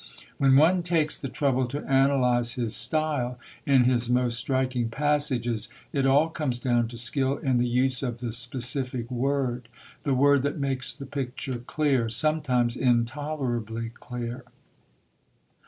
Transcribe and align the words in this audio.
When 0.39 0.55
one 0.55 0.81
takes 0.81 1.15
the 1.15 1.29
trouble 1.29 1.67
to 1.67 1.83
analyse 1.85 2.53
his 2.53 2.75
style 2.75 3.37
in 3.67 3.83
his 3.83 4.09
most 4.09 4.39
striking 4.39 4.89
passages, 4.89 5.69
it 5.93 6.07
all 6.07 6.27
comes 6.27 6.57
down 6.57 6.87
to 6.87 6.97
skill 6.97 7.37
in 7.37 7.59
the 7.59 7.67
use 7.67 8.01
of 8.01 8.17
the 8.19 8.31
specific 8.31 9.11
word 9.11 9.69
the 10.01 10.15
word 10.15 10.41
that 10.41 10.57
makes 10.57 10.91
the 10.91 11.05
picture 11.05 11.59
clear, 11.67 12.09
sometimes 12.09 12.75
intolerably 12.75 13.91
clear. 13.93 14.43